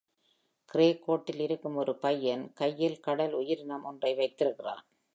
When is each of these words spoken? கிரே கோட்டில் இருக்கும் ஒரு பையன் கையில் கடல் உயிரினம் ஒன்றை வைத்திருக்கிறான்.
கிரே 0.71 0.99
கோட்டில் 0.99 1.39
இருக்கும் 1.39 1.75
ஒரு 1.75 1.95
பையன் 1.95 2.53
கையில் 2.53 2.99
கடல் 2.99 3.33
உயிரினம் 3.33 3.83
ஒன்றை 3.83 4.13
வைத்திருக்கிறான். 4.15 4.83